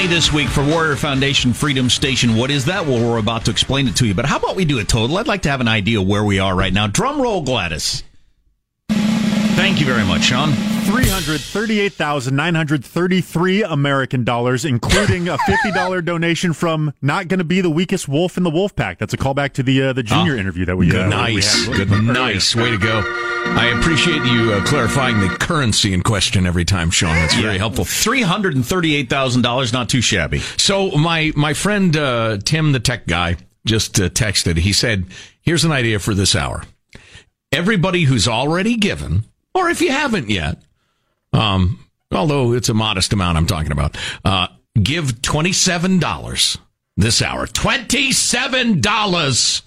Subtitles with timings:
[0.00, 2.34] Money this week for Warrior Foundation Freedom Station.
[2.34, 2.86] What is that?
[2.86, 4.14] Well, we're about to explain it to you.
[4.14, 5.18] But how about we do a total?
[5.18, 6.86] I'd like to have an idea where we are right now.
[6.86, 8.02] Drum roll, Gladys.
[8.88, 10.52] Thank you very much, Sean.
[10.90, 18.36] 338,933 American dollars, including a $50 donation from not going to be the weakest wolf
[18.36, 18.98] in the wolf pack.
[18.98, 21.68] That's a callback to the uh, the junior Oh, interview that we Good, uh, nice,
[21.68, 22.54] we good, nice.
[22.56, 23.02] Way to go.
[23.06, 27.14] I appreciate you uh, clarifying the currency in question every time, Sean.
[27.14, 27.84] That's very helpful.
[27.84, 30.40] Three hundred and thirty-eight thousand dollars, not too shabby.
[30.40, 34.56] So my my friend uh, Tim, the tech guy, just uh, texted.
[34.58, 35.06] He said,
[35.40, 36.64] "Here's an idea for this hour.
[37.52, 39.24] Everybody who's already given,
[39.54, 40.62] or if you haven't yet,
[41.32, 41.78] um,
[42.12, 44.48] although it's a modest amount, I'm talking about, uh,
[44.80, 46.58] give twenty-seven dollars
[46.96, 47.46] this hour.
[47.46, 49.62] Twenty-seven dollars,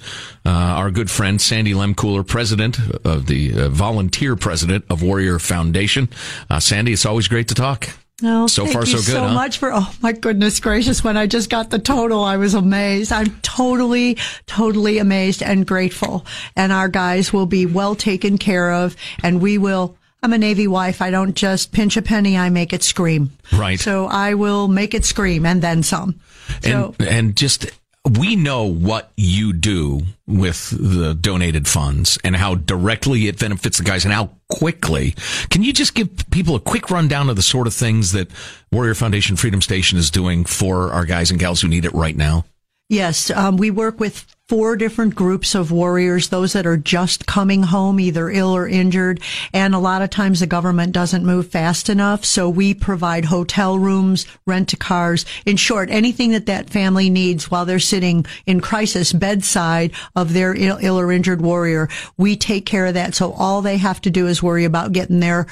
[0.46, 6.10] uh, our good friend Sandy Lehmkuhler, president of the uh, volunteer president of Warrior Foundation.
[6.50, 7.90] Uh, Sandy, it's always great to talk.
[8.24, 9.34] Oh, So thank far, you so good, so huh?
[9.34, 9.72] much for.
[9.74, 11.04] Oh my goodness gracious!
[11.04, 13.12] When I just got the total, I was amazed.
[13.12, 16.26] I'm totally, totally amazed and grateful.
[16.56, 19.98] And our guys will be well taken care of, and we will.
[20.24, 21.02] I'm a Navy wife.
[21.04, 23.32] I don't just pinch a penny; I make it scream.
[23.52, 23.80] Right.
[23.80, 26.20] So I will make it scream and then some.
[26.64, 27.70] So And, and just
[28.10, 33.84] we know what you do with the donated funds and how directly it benefits the
[33.84, 35.16] guys and how quickly.
[35.50, 38.30] Can you just give people a quick rundown of the sort of things that
[38.72, 42.16] Warrior Foundation Freedom Station is doing for our guys and gals who need it right
[42.16, 42.46] now?
[42.88, 47.64] Yes, um, we work with four different groups of warriors, those that are just coming
[47.64, 49.20] home, either ill or injured.
[49.54, 52.24] And a lot of times the government doesn't move fast enough.
[52.24, 55.26] So we provide hotel rooms, rent a cars.
[55.48, 60.54] In short, anything that that family needs while they're sitting in crisis bedside of their
[60.54, 61.90] Ill, Ill or injured warrior.
[62.18, 63.16] We take care of that.
[63.16, 65.48] So all they have to do is worry about getting their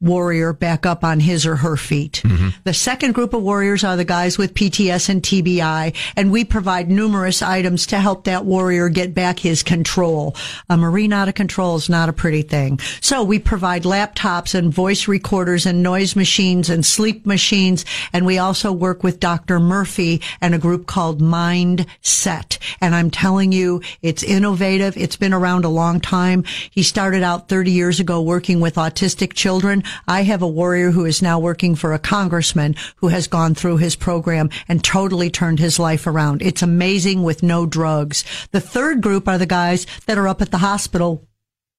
[0.00, 2.22] warrior back up on his or her feet.
[2.24, 2.48] Mm-hmm.
[2.64, 6.88] The second group of warriors are the guys with PTS and TBI, and we provide
[6.88, 10.36] numerous items to help that warrior get back his control.
[10.68, 12.78] A Marine out of control is not a pretty thing.
[13.00, 18.38] So we provide laptops and voice recorders and noise machines and sleep machines, and we
[18.38, 19.58] also work with Dr.
[19.58, 22.58] Murphy and a group called Mindset.
[22.80, 24.96] And I'm telling you, it's innovative.
[24.96, 26.44] It's been around a long time.
[26.70, 29.82] He started out 30 years ago working with autistic children.
[30.06, 33.78] I have a warrior who is now working for a congressman who has gone through
[33.78, 36.42] his program and totally turned his life around.
[36.42, 38.24] It's amazing with no drugs.
[38.52, 41.28] The third group are the guys that are up at the hospital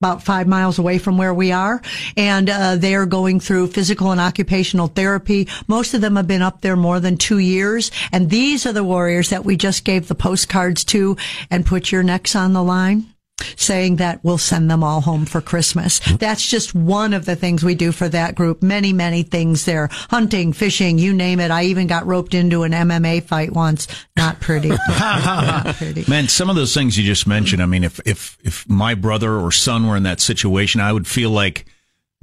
[0.02, 1.82] about five miles away from where we are,
[2.16, 5.46] and uh, they are going through physical and occupational therapy.
[5.68, 8.84] Most of them have been up there more than two years, and these are the
[8.84, 11.18] warriors that we just gave the postcards to
[11.52, 13.14] and put your necks on the line
[13.56, 16.00] saying that we'll send them all home for Christmas.
[16.18, 18.62] That's just one of the things we do for that group.
[18.62, 19.90] Many, many things there.
[19.92, 21.52] Hunting, fishing, you name it.
[21.52, 23.88] I even got roped into an MMA fight once.
[24.18, 24.70] Not pretty.
[24.90, 26.06] Not pretty.
[26.10, 29.36] Man, some of those things you just mentioned, I mean, if, if, if my brother
[29.36, 31.66] or son were in that situation, I would feel like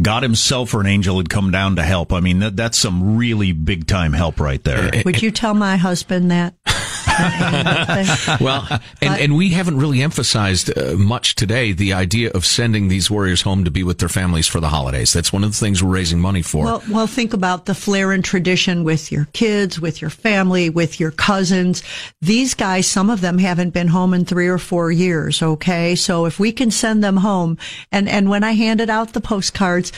[0.00, 2.12] God himself or an angel had come down to help.
[2.12, 4.86] I mean, that, that's some really big time help right there.
[4.86, 5.20] Eh, eh, would eh.
[5.20, 6.54] you tell my husband that?
[8.40, 8.66] well,
[9.00, 13.42] and, and we haven't really emphasized uh, much today the idea of sending these warriors
[13.42, 15.12] home to be with their families for the holidays.
[15.12, 16.64] That's one of the things we're raising money for.
[16.64, 21.00] Well, well think about the flair and tradition with your kids, with your family, with
[21.00, 21.82] your cousins.
[22.20, 25.42] These guys, some of them haven't been home in three or four years.
[25.42, 25.94] Okay.
[25.94, 27.58] So if we can send them home
[27.92, 29.92] and, and when I handed out the postcards,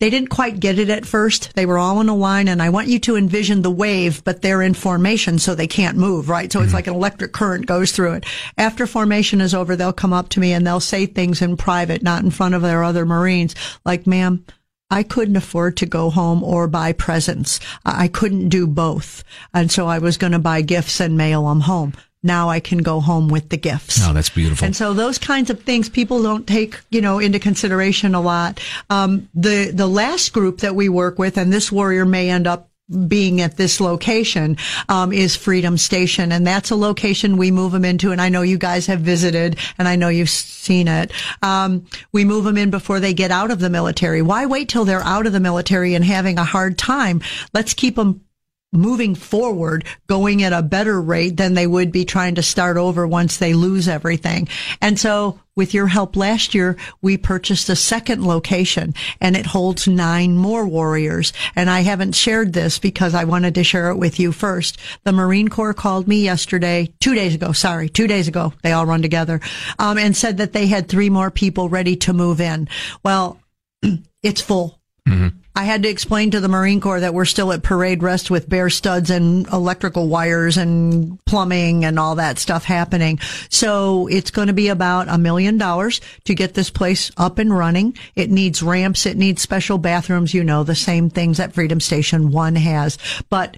[0.00, 1.54] they didn't quite get it at first.
[1.54, 4.42] They were all in a line and I want you to envision the wave, but
[4.42, 6.52] they're in formation so they can't move, right?
[6.52, 6.76] So it's mm-hmm.
[6.76, 8.26] like an electric current goes through it.
[8.56, 12.02] After formation is over, they'll come up to me and they'll say things in private,
[12.02, 14.44] not in front of their other Marines, like, ma'am,
[14.90, 17.60] I couldn't afford to go home or buy presents.
[17.84, 19.22] I couldn't do both.
[19.52, 21.92] And so I was going to buy gifts and mail them home
[22.22, 24.00] now I can go home with the gifts.
[24.02, 24.64] Oh, that's beautiful.
[24.64, 28.60] And so those kinds of things people don't take, you know, into consideration a lot.
[28.90, 32.68] Um, the, the last group that we work with, and this warrior may end up
[33.06, 34.56] being at this location
[34.88, 38.12] um, is Freedom Station, and that's a location we move them into.
[38.12, 41.12] And I know you guys have visited, and I know you've seen it.
[41.42, 44.22] Um, we move them in before they get out of the military.
[44.22, 47.20] Why wait till they're out of the military and having a hard time?
[47.52, 48.24] Let's keep them
[48.72, 53.06] moving forward, going at a better rate than they would be trying to start over
[53.06, 54.48] once they lose everything.
[54.80, 59.88] And so with your help last year, we purchased a second location and it holds
[59.88, 61.32] nine more warriors.
[61.56, 64.78] And I haven't shared this because I wanted to share it with you first.
[65.02, 68.52] The Marine Corps called me yesterday, two days ago, sorry, two days ago.
[68.62, 69.40] They all run together,
[69.78, 72.68] um, and said that they had three more people ready to move in.
[73.02, 73.40] Well,
[74.22, 74.78] it's full.
[75.08, 75.38] Mm-hmm.
[75.58, 78.48] I had to explain to the Marine Corps that we're still at parade rest with
[78.48, 83.18] bare studs and electrical wires and plumbing and all that stuff happening.
[83.48, 87.52] So it's going to be about a million dollars to get this place up and
[87.52, 87.98] running.
[88.14, 89.04] It needs ramps.
[89.04, 90.32] It needs special bathrooms.
[90.32, 92.96] You know, the same things that Freedom Station 1 has.
[93.28, 93.56] But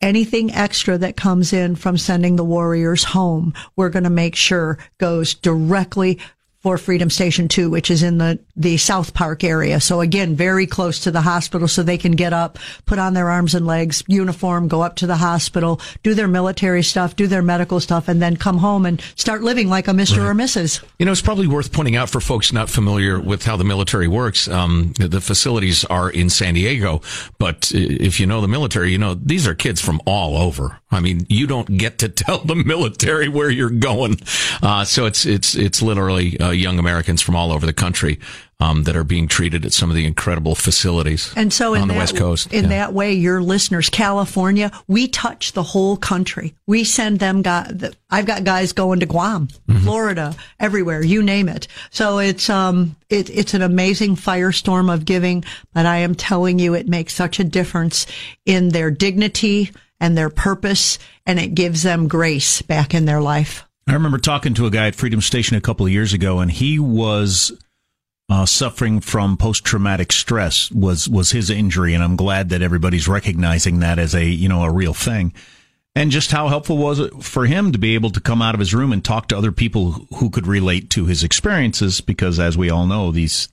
[0.00, 4.78] anything extra that comes in from sending the warriors home, we're going to make sure
[4.98, 6.20] goes directly
[6.60, 9.80] for Freedom Station 2, which is in the, the South Park area.
[9.80, 13.30] So again, very close to the hospital so they can get up, put on their
[13.30, 17.40] arms and legs, uniform, go up to the hospital, do their military stuff, do their
[17.40, 20.18] medical stuff, and then come home and start living like a Mr.
[20.18, 20.28] Right.
[20.28, 20.84] or Mrs.
[20.98, 24.06] You know, it's probably worth pointing out for folks not familiar with how the military
[24.06, 24.46] works.
[24.46, 27.00] Um, the facilities are in San Diego,
[27.38, 30.78] but if you know the military, you know, these are kids from all over.
[30.90, 34.20] I mean, you don't get to tell the military where you're going.
[34.62, 38.18] Uh, so it's, it's, it's literally, uh, young Americans from all over the country
[38.58, 41.94] um, that are being treated at some of the incredible facilities and so on the
[41.94, 42.52] that, West Coast.
[42.52, 42.68] In yeah.
[42.70, 46.54] that way, your listeners, California, we touch the whole country.
[46.66, 47.94] We send them guys.
[48.10, 49.78] I've got guys going to Guam, mm-hmm.
[49.78, 51.68] Florida, everywhere, you name it.
[51.90, 56.74] So it's um it, it's an amazing firestorm of giving, but I am telling you,
[56.74, 58.06] it makes such a difference
[58.44, 63.66] in their dignity and their purpose, and it gives them grace back in their life.
[63.90, 66.48] I remember talking to a guy at Freedom Station a couple of years ago, and
[66.48, 67.50] he was
[68.28, 73.08] uh, suffering from post traumatic stress was was his injury, and I'm glad that everybody's
[73.08, 75.32] recognizing that as a you know a real thing.
[75.96, 78.60] And just how helpful was it for him to be able to come out of
[78.60, 82.00] his room and talk to other people who could relate to his experiences?
[82.00, 83.48] Because as we all know, these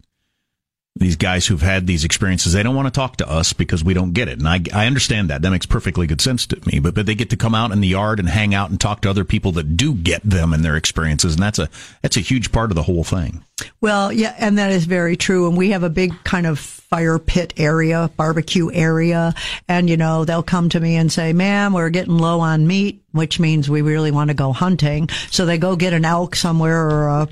[0.99, 3.93] these guys who've had these experiences, they don't want to talk to us because we
[3.93, 4.39] don't get it.
[4.39, 5.41] And I, I understand that.
[5.41, 6.79] That makes perfectly good sense to me.
[6.79, 9.01] But, but they get to come out in the yard and hang out and talk
[9.01, 11.35] to other people that do get them and their experiences.
[11.35, 11.69] And that's a,
[12.01, 13.43] that's a huge part of the whole thing.
[13.81, 15.47] Well, yeah, and that is very true.
[15.47, 19.33] And we have a big kind of fire pit area, barbecue area.
[19.67, 23.03] And, you know, they'll come to me and say, ma'am, we're getting low on meat,
[23.11, 25.09] which means we really want to go hunting.
[25.31, 27.27] So they go get an elk somewhere or a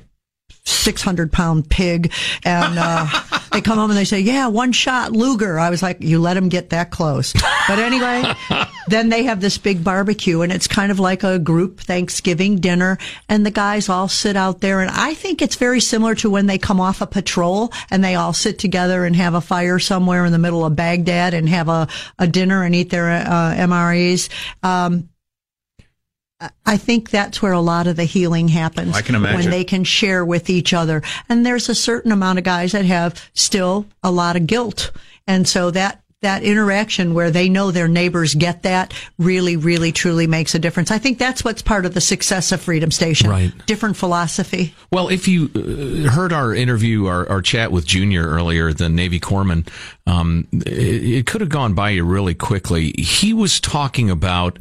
[0.66, 2.12] 600 pound pig
[2.44, 3.08] and uh,
[3.56, 5.60] they come home and they say yeah one shot luger.
[5.60, 7.34] I was like you let them get that close.
[7.68, 8.34] But anyway
[8.88, 12.98] then they have this big barbecue and it's kind of like a group thanksgiving dinner
[13.30, 16.46] and the guys all sit out there and i think it's very similar to when
[16.46, 20.26] they come off a patrol and they all sit together and have a fire somewhere
[20.26, 21.88] in the middle of baghdad and have a,
[22.20, 24.30] a dinner and eat their uh, mres
[24.64, 25.10] um,
[26.66, 28.96] I think that's where a lot of the healing happens.
[28.96, 29.40] I can imagine.
[29.40, 31.02] When they can share with each other.
[31.30, 34.92] And there's a certain amount of guys that have still a lot of guilt.
[35.28, 40.26] And so that, that interaction where they know their neighbors get that really, really, truly
[40.26, 40.90] makes a difference.
[40.90, 43.30] I think that's what's part of the success of Freedom Station.
[43.30, 43.52] Right.
[43.68, 44.74] Different philosophy.
[44.92, 49.20] Well, if you uh, heard our interview, our, our chat with Junior earlier, the Navy
[49.20, 49.68] corpsman,
[50.08, 52.94] um, it, it could have gone by you really quickly.
[52.98, 54.58] He was talking about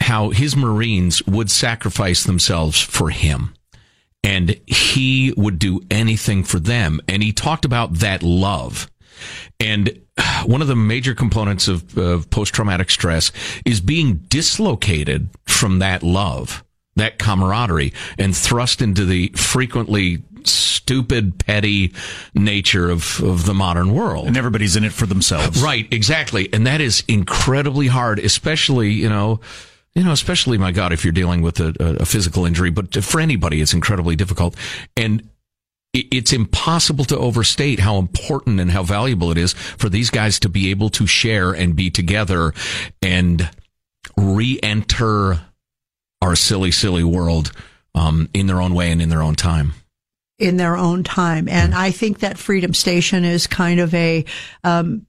[0.00, 3.54] how his Marines would sacrifice themselves for him.
[4.22, 7.00] And he would do anything for them.
[7.08, 8.90] And he talked about that love.
[9.58, 10.00] And
[10.44, 13.32] one of the major components of, of post traumatic stress
[13.64, 16.64] is being dislocated from that love,
[16.96, 21.92] that camaraderie, and thrust into the frequently stupid, petty
[22.34, 24.26] nature of, of the modern world.
[24.26, 25.62] And everybody's in it for themselves.
[25.62, 26.48] Right, exactly.
[26.52, 29.40] And that is incredibly hard, especially, you know,
[29.94, 33.20] you know, especially my God, if you're dealing with a, a physical injury, but for
[33.20, 34.56] anybody, it's incredibly difficult.
[34.96, 35.28] And
[35.92, 40.48] it's impossible to overstate how important and how valuable it is for these guys to
[40.48, 42.54] be able to share and be together
[43.02, 43.50] and
[44.16, 45.40] re-enter
[46.22, 47.50] our silly, silly world
[47.96, 49.72] um, in their own way and in their own time.
[50.38, 54.24] In their own time, and I think that Freedom Station is kind of a
[54.64, 55.04] um,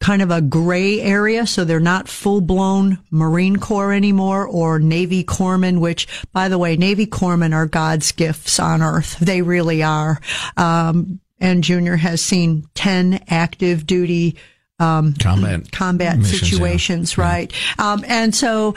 [0.00, 1.46] kind of a gray area.
[1.46, 6.76] So they're not full blown Marine Corps anymore or Navy corpsmen, which by the way,
[6.76, 9.18] Navy corpsmen are God's gifts on earth.
[9.18, 10.20] They really are.
[10.56, 14.36] Um, and Junior has seen 10 active duty
[14.78, 17.24] um, combat combat missions, situations, yeah.
[17.24, 17.52] right?
[17.78, 17.92] Yeah.
[17.92, 18.74] Um, and so,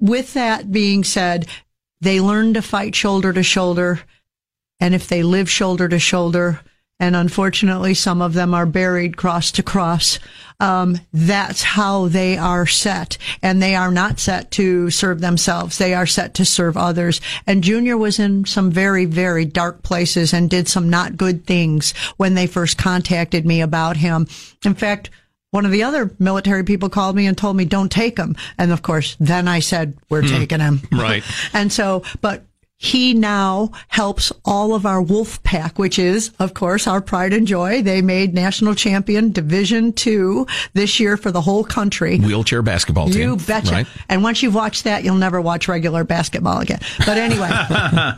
[0.00, 1.46] with that being said,
[2.00, 4.00] they learn to fight shoulder to shoulder,
[4.80, 6.60] and if they live shoulder to shoulder,
[7.00, 10.18] and unfortunately, some of them are buried cross to cross
[10.60, 13.18] um, that's how they are set.
[13.42, 15.78] And they are not set to serve themselves.
[15.78, 17.20] They are set to serve others.
[17.46, 21.92] And Junior was in some very, very dark places and did some not good things
[22.16, 24.26] when they first contacted me about him.
[24.64, 25.10] In fact,
[25.50, 28.34] one of the other military people called me and told me, don't take him.
[28.58, 30.28] And of course, then I said, we're hmm.
[30.28, 30.80] taking him.
[30.90, 31.22] Right.
[31.52, 32.44] and so, but
[32.76, 37.46] he now helps all of our wolf pack, which is, of course, our pride and
[37.46, 37.82] joy.
[37.82, 42.18] They made national champion division two this year for the whole country.
[42.18, 43.22] Wheelchair basketball team.
[43.22, 43.72] You betcha.
[43.72, 43.86] Right?
[44.08, 46.80] And once you've watched that, you'll never watch regular basketball again.
[46.98, 47.50] But anyway,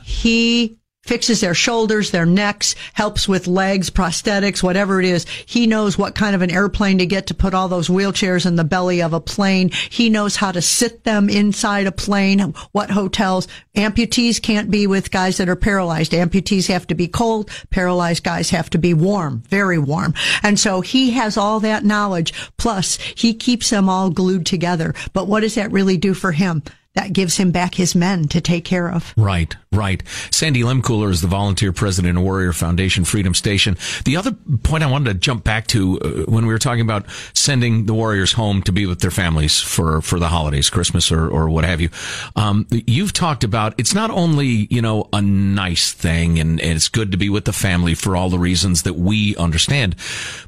[0.04, 5.26] he fixes their shoulders, their necks, helps with legs, prosthetics, whatever it is.
[5.46, 8.56] He knows what kind of an airplane to get to put all those wheelchairs in
[8.56, 9.70] the belly of a plane.
[9.90, 12.40] He knows how to sit them inside a plane,
[12.72, 13.48] what hotels.
[13.74, 16.12] Amputees can't be with guys that are paralyzed.
[16.12, 17.50] Amputees have to be cold.
[17.70, 20.14] Paralyzed guys have to be warm, very warm.
[20.42, 22.32] And so he has all that knowledge.
[22.56, 24.94] Plus he keeps them all glued together.
[25.12, 26.62] But what does that really do for him?
[26.96, 29.12] That gives him back his men to take care of.
[29.18, 30.02] Right, right.
[30.30, 33.76] Sandy Lehmkuhler is the volunteer president of Warrior Foundation Freedom Station.
[34.06, 37.04] The other point I wanted to jump back to uh, when we were talking about
[37.34, 41.28] sending the Warriors home to be with their families for, for the holidays, Christmas or,
[41.28, 41.90] or what have you.
[42.34, 46.88] Um, you've talked about it's not only, you know, a nice thing and, and it's
[46.88, 49.96] good to be with the family for all the reasons that we understand,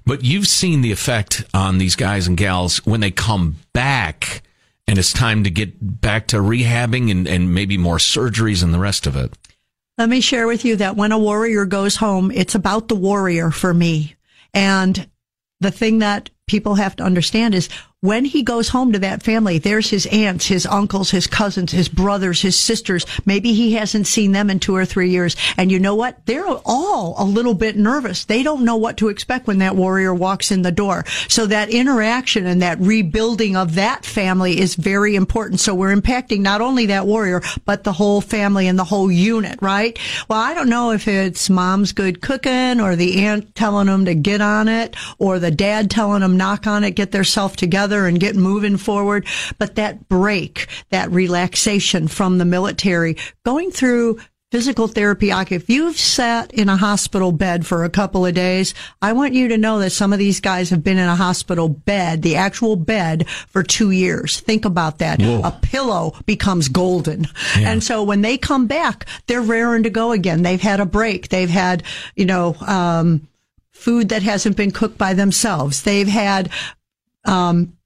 [0.06, 4.42] but you've seen the effect on these guys and gals when they come back
[4.88, 8.78] and it's time to get back to rehabbing and, and maybe more surgeries and the
[8.78, 9.36] rest of it.
[9.98, 13.50] Let me share with you that when a warrior goes home, it's about the warrior
[13.50, 14.16] for me.
[14.54, 15.08] And
[15.60, 17.68] the thing that people have to understand is
[18.00, 21.88] when he goes home to that family, there's his aunts, his uncles, his cousins, his
[21.88, 23.04] brothers, his sisters.
[23.26, 25.34] Maybe he hasn't seen them in two or three years.
[25.56, 26.24] And you know what?
[26.24, 28.24] They're all a little bit nervous.
[28.24, 31.04] They don't know what to expect when that warrior walks in the door.
[31.26, 35.58] So that interaction and that rebuilding of that family is very important.
[35.58, 39.58] So we're impacting not only that warrior, but the whole family and the whole unit,
[39.60, 39.98] right?
[40.28, 44.14] Well, I don't know if it's mom's good cooking or the aunt telling them to
[44.14, 48.06] get on it or the dad telling them knock on it, get their self together
[48.06, 49.26] and get moving forward.
[49.58, 54.18] But that break, that relaxation from the military, going through
[54.50, 55.30] physical therapy.
[55.30, 59.48] If you've sat in a hospital bed for a couple of days, I want you
[59.48, 62.76] to know that some of these guys have been in a hospital bed, the actual
[62.76, 64.40] bed, for two years.
[64.40, 65.20] Think about that.
[65.20, 65.42] Whoa.
[65.44, 67.26] A pillow becomes golden.
[67.58, 67.72] Yeah.
[67.72, 70.42] And so when they come back, they're raring to go again.
[70.42, 71.28] They've had a break.
[71.28, 71.82] They've had,
[72.16, 73.28] you know, um,
[73.78, 75.82] food that hasn't been cooked by themselves.
[75.82, 76.50] They've had,
[77.24, 77.78] um,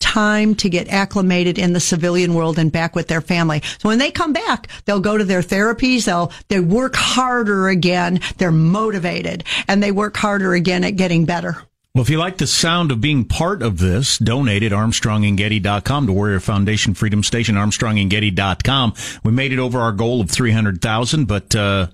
[0.00, 3.62] time to get acclimated in the civilian world and back with their family.
[3.78, 6.06] So when they come back, they'll go to their therapies.
[6.06, 8.20] They'll, they work harder again.
[8.38, 11.62] They're motivated and they work harder again at getting better.
[11.94, 16.12] Well, if you like the sound of being part of this, donate at armstrongandgetty.com to
[16.12, 18.94] Warrior Foundation Freedom Station, armstrongandgetty.com.
[19.24, 21.88] We made it over our goal of 300,000, but, uh,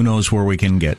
[0.00, 0.98] who knows where we can get.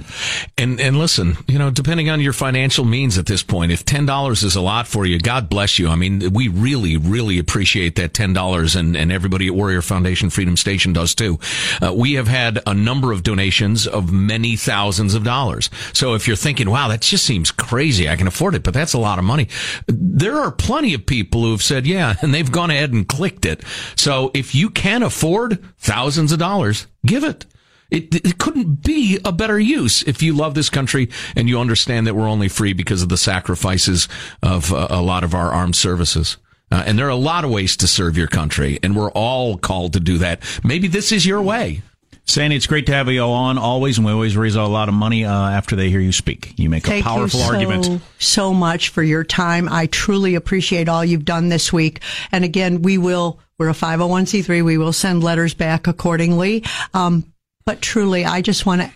[0.60, 4.05] And and listen, you know, depending on your financial means at this point, if ten
[4.05, 5.89] dollars is a lot for you, God bless you.
[5.89, 10.29] I mean, we really, really appreciate that ten dollars, and and everybody at Warrior Foundation
[10.29, 11.39] Freedom Station does too.
[11.81, 15.72] Uh, we have had a number of donations of many thousands of dollars.
[15.93, 18.93] So if you're thinking, wow, that just seems crazy, I can afford it, but that's
[18.93, 19.48] a lot of money.
[19.88, 23.46] There are plenty of people who have said, yeah, and they've gone ahead and clicked
[23.46, 23.63] it.
[23.96, 27.48] So if you can afford thousands of dollars, give it.
[27.91, 32.07] It, it couldn't be a better use if you love this country and you understand
[32.07, 34.07] that we're only free because of the sacrifices
[34.41, 36.38] of uh, a lot of our armed services.
[36.71, 39.57] Uh, and there are a lot of ways to serve your country, and we're all
[39.57, 40.41] called to do that.
[40.63, 41.81] Maybe this is your way.
[42.25, 44.93] Sandy, it's great to have you on always, and we always raise a lot of
[44.93, 46.53] money uh, after they hear you speak.
[46.57, 48.01] You make Thank a powerful you so, argument.
[48.19, 49.67] So much for your time.
[49.67, 52.00] I truly appreciate all you've done this week.
[52.31, 53.39] And again, we will.
[53.57, 54.63] We're a 501c3.
[54.63, 56.63] We will send letters back accordingly.
[56.94, 57.30] Um,
[57.65, 58.91] but truly, I just want to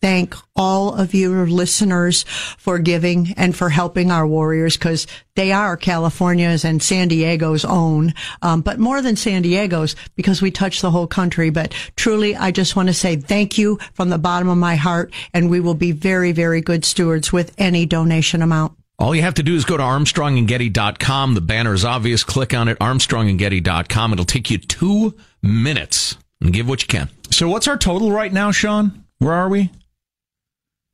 [0.00, 2.22] thank all of your listeners
[2.58, 8.14] for giving and for helping our warriors because they are California's and San Diego's own.
[8.42, 11.50] Um, but more than San Diego's because we touch the whole country.
[11.50, 15.12] But truly, I just want to say thank you from the bottom of my heart.
[15.34, 18.74] And we will be very, very good stewards with any donation amount.
[19.00, 21.34] All you have to do is go to armstrongandgetty.com.
[21.34, 22.24] The banner is obvious.
[22.24, 24.12] Click on it, armstrongandgetty.com.
[24.12, 27.08] It'll take you two minutes and give what you can.
[27.30, 29.04] So what's our total right now, Sean?
[29.18, 29.70] Where are we?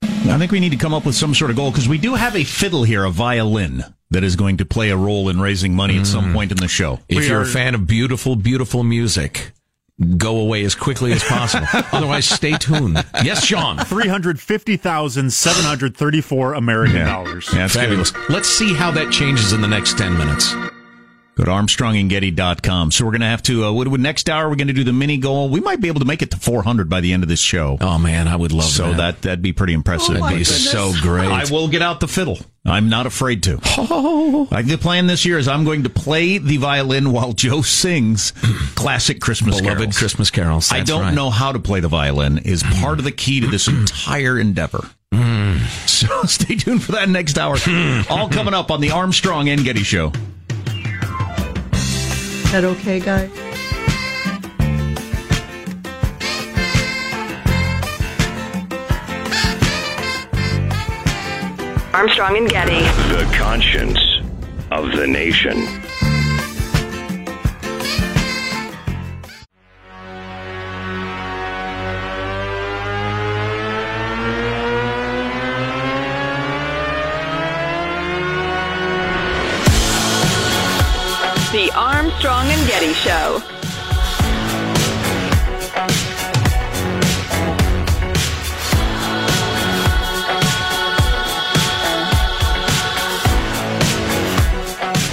[0.02, 2.14] I think we need to come up with some sort of goal because we do
[2.14, 5.74] have a fiddle here, a violin that is going to play a role in raising
[5.74, 6.34] money at some mm.
[6.34, 7.00] point in the show.
[7.08, 7.42] If we you're are...
[7.42, 9.52] a fan of beautiful, beautiful music,
[10.16, 11.66] go away as quickly as possible.
[11.92, 13.04] Otherwise, stay tuned.
[13.22, 13.78] Yes, Sean.
[13.78, 17.06] Three hundred fifty thousand seven hundred thirty-four American yeah.
[17.06, 17.50] dollars.
[17.54, 18.10] Yeah, fabulous.
[18.10, 18.30] Good.
[18.30, 20.54] Let's see how that changes in the next ten minutes.
[21.36, 22.92] Go to ArmstrongandGetty.com.
[22.92, 24.92] So we're going to have to, uh, what, next hour, we're going to do the
[24.92, 25.48] mini goal.
[25.48, 27.76] We might be able to make it to 400 by the end of this show.
[27.80, 28.96] Oh, man, I would love so that.
[28.96, 30.16] that that'd be pretty impressive.
[30.16, 31.28] Oh, that'd be so great.
[31.28, 32.38] I will get out the fiddle.
[32.64, 33.58] I'm not afraid to.
[33.76, 34.48] Oh.
[34.50, 38.30] Like the plan this year is I'm going to play the violin while Joe sings
[38.74, 39.98] classic Christmas Beloved carols.
[39.98, 40.72] Christmas carols.
[40.72, 41.14] I don't right.
[41.14, 44.88] know how to play the violin is part of the key to this entire endeavor.
[45.12, 45.60] Mm.
[45.94, 47.56] So stay tuned for that next hour.
[48.10, 50.12] All coming up on the Armstrong and Getty Show
[52.54, 53.28] that okay, guys?
[61.92, 62.78] Armstrong and Getty.
[63.12, 63.98] The conscience
[64.70, 65.83] of the nation.
[82.24, 83.42] Armstrong and Getty Show.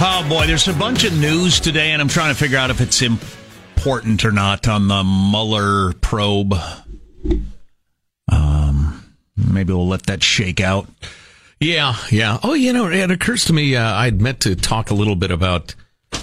[0.04, 2.80] Oh boy, there's a bunch of news today, and I'm trying to figure out if
[2.80, 6.54] it's important or not on the Mueller probe.
[8.30, 10.88] Um, maybe we'll let that shake out.
[11.60, 12.38] Yeah, yeah.
[12.42, 15.30] Oh, you know, it occurs to me uh, I'd meant to talk a little bit
[15.30, 15.74] about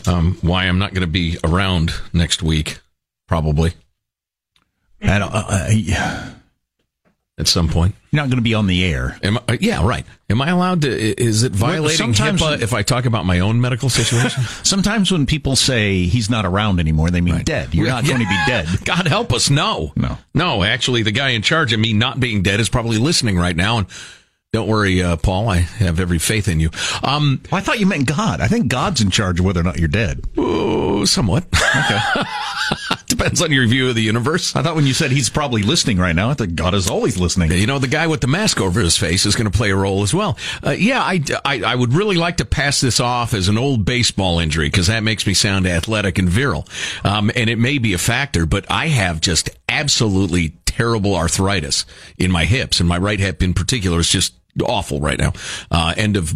[0.08, 2.80] um, why I'm not going to be around next week,
[3.28, 3.74] probably.
[5.02, 6.30] And, uh, uh,
[7.38, 7.96] at some point.
[8.12, 9.18] You're not going to be on the air.
[9.24, 10.06] Am I, uh, yeah, right.
[10.30, 10.90] Am I allowed to?
[11.24, 14.44] Is it violating sometimes- HIPAA if I talk about my own medical situation?
[14.64, 17.74] Sometimes when people say he's not around anymore, they mean dead.
[17.74, 18.10] You're not Yeah.
[18.10, 18.68] going to be dead.
[18.86, 20.18] God help us, no, No.
[20.34, 20.64] no.
[20.64, 23.78] Actually, the guy in charge of me not being dead is probably listening right now,
[23.78, 23.88] and
[24.52, 25.48] don't worry, uh, Paul.
[25.48, 26.72] I have every faith in you.
[27.04, 28.42] Um, Well, I thought you meant God.
[28.42, 30.22] I think God's in charge of whether or not you're dead.
[30.40, 31.46] oh, somewhat.
[31.54, 32.00] Okay.
[33.08, 34.56] Depends on your view of the universe.
[34.56, 37.18] I thought when you said he's probably listening right now, I thought God is always
[37.20, 37.52] listening.
[37.52, 39.76] You know, the guy with the mask over his face is going to play a
[39.76, 40.36] role as well.
[40.66, 43.86] Uh, yeah, I, I, I would really like to pass this off as an old
[43.86, 46.68] baseball injury because that makes me sound athletic and virile.
[47.04, 51.86] Um, and it may be a factor, but I have just absolutely terrible arthritis
[52.18, 55.34] in my hips, and my right hip in particular is just awful right now.
[55.72, 56.34] Uh, end of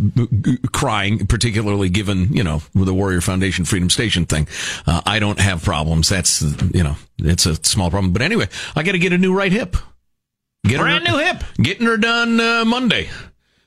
[0.72, 4.48] crying, particularly given, you know, the Warrior Foundation Freedom Station thing.
[4.88, 6.10] Uh, I don't have problems.
[6.10, 6.42] That's,
[6.74, 8.14] you know, it's a small problem.
[8.14, 9.76] But anyway, I got to get a new right hip.
[10.66, 11.44] Get her- Brand new hip.
[11.58, 13.10] Getting her done uh, Monday.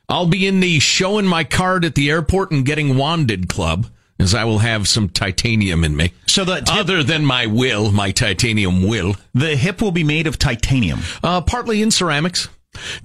[0.09, 3.88] I'll be in the showing my card at the airport and getting wanded club,
[4.21, 6.12] as I will have some titanium in me.
[6.27, 9.16] So the hip, Other than my will, my titanium will.
[9.35, 11.01] the hip will be made of titanium.
[11.25, 12.49] Uh, partly in ceramics.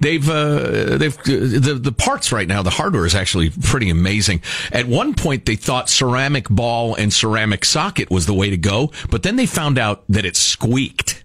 [0.00, 2.62] They've uh, they've the the parts right now.
[2.62, 4.42] The hardware is actually pretty amazing.
[4.70, 8.92] At one point, they thought ceramic ball and ceramic socket was the way to go,
[9.10, 11.24] but then they found out that it squeaked.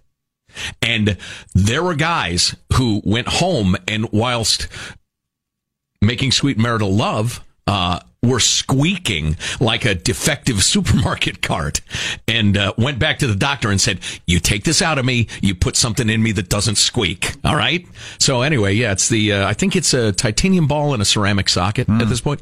[0.81, 1.17] And
[1.53, 4.67] there were guys who went home and whilst
[6.01, 11.81] making sweet marital love, uh, were squeaking like a defective supermarket cart
[12.27, 15.27] and uh, went back to the doctor and said, you take this out of me.
[15.41, 17.33] You put something in me that doesn't squeak.
[17.43, 17.87] All right.
[18.19, 21.49] So anyway, yeah, it's the, uh, I think it's a titanium ball and a ceramic
[21.49, 22.41] socket at this point.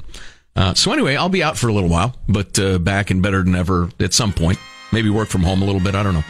[0.55, 3.43] Uh, so anyway, I'll be out for a little while, but uh, back and better
[3.43, 4.57] than ever at some point.
[4.91, 5.95] Maybe work from home a little bit.
[5.95, 6.23] I don't know.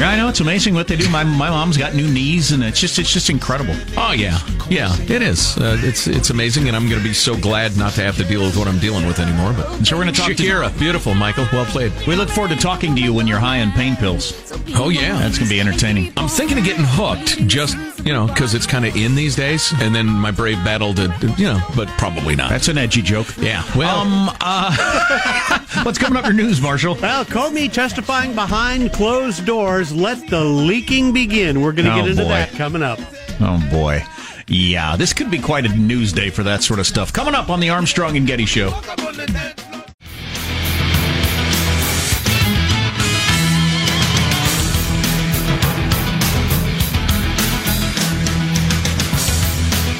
[0.00, 1.08] Yeah, I know it's amazing what they do.
[1.10, 3.74] My my mom's got new knees, and it's just it's just incredible.
[3.96, 5.56] Oh yeah, yeah, it is.
[5.58, 8.24] Uh, it's it's amazing, and I'm going to be so glad not to have to
[8.24, 9.52] deal with what I'm dealing with anymore.
[9.52, 11.92] But So we're going to talk Shakira, beautiful, Michael, well played.
[12.06, 14.32] We look forward to talking to you when you're high on pain pills.
[14.74, 16.12] Oh yeah, That's going to be entertaining.
[16.16, 19.72] I'm thinking of getting hooked, just you know, because it's kind of in these days,
[19.80, 22.48] and then my brave battle to, you know, but probably not.
[22.50, 23.26] That's an edgy joke.
[23.38, 23.62] yeah.
[23.76, 26.96] Well, Um, uh, what's coming up in your news, Marshall?
[27.00, 29.92] Well, Comey testifying behind closed doors.
[29.92, 31.60] Let the leaking begin.
[31.60, 32.28] We're going to Oh, get into boy.
[32.28, 32.98] that coming up.
[33.40, 34.02] Oh boy.
[34.46, 37.12] Yeah, this could be quite a news day for that sort of stuff.
[37.12, 38.70] Coming up on the Armstrong and Getty show.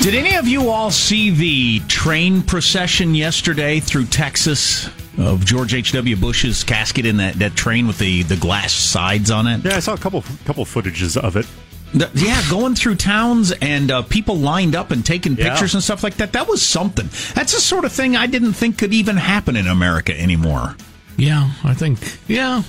[0.00, 6.16] Did any of you all see the train procession yesterday through Texas of George H.W.
[6.16, 9.62] Bush's casket in that, that train with the, the glass sides on it?
[9.62, 11.46] Yeah, I saw a couple couple footages of it.
[11.92, 15.50] The- yeah, going through towns and uh, people lined up and taking Yeah.
[15.50, 16.32] pictures and stuff like that.
[16.32, 17.08] That was something.
[17.34, 20.76] That's the sort of thing I didn't think could even happen in America anymore.
[21.18, 22.62] yeah, I think yeah.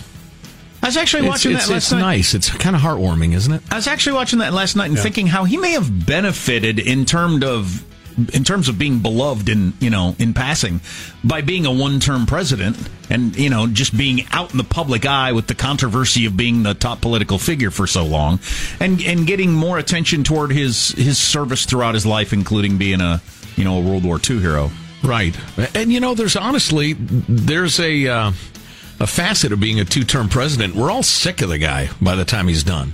[0.81, 1.99] I was actually watching it's, that it's last night.
[1.99, 2.33] nice.
[2.33, 3.61] It's kind of heartwarming, isn't it?
[3.71, 7.05] I was actually watching that last night and thinking how he may have benefited in
[7.05, 7.85] terms of
[8.33, 10.81] in terms of being beloved in you know in passing
[11.23, 12.77] by being a one-term president
[13.09, 16.63] and you know just being out in the public eye with the controversy of being
[16.63, 18.37] the top political figure for so long
[18.81, 23.21] and and getting more attention toward his his service throughout his life including being a
[23.55, 24.69] you know a World War II hero
[25.03, 25.35] Right.
[25.75, 28.31] And you know, there's honestly there's a uh,
[29.01, 30.75] a facet of being a two-term president.
[30.75, 32.91] We're all sick of the guy by the time he's done.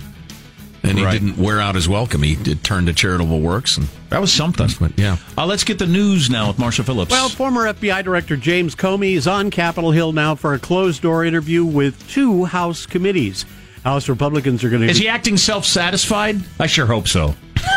[0.82, 1.12] And he Right.
[1.12, 2.22] didn't wear out his welcome.
[2.22, 5.18] He did turn to charitable works and that was something yeah.
[5.36, 9.12] uh, let's get the news now with Marshall Phillips Well, former FBI Director James Comey
[9.16, 13.44] is on Capitol Hill now for a closed door interview with two House committees.
[13.84, 17.34] House Republicans are going to is he acting self-satisfied I sure hope so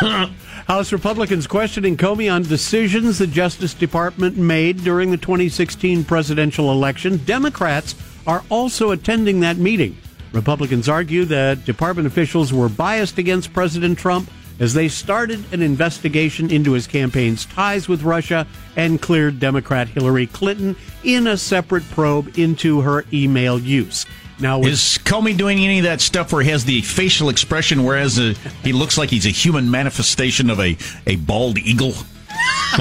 [0.66, 7.18] House Republicans questioning Comey on decisions the Justice Department made during the 2016 presidential election.
[7.24, 7.94] Democrats
[8.26, 9.96] are also attending that meeting.
[10.32, 14.30] Republicans argue that department officials were biased against President Trump
[14.60, 20.26] as they started an investigation into his campaign's ties with Russia and cleared Democrat Hillary
[20.26, 24.06] Clinton in a separate probe into her email use.
[24.38, 27.84] Now, with Is Comey doing any of that stuff where he has the facial expression,
[27.84, 31.94] whereas uh, he looks like he's a human manifestation of a, a bald eagle,